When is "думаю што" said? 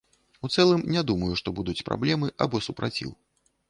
1.13-1.55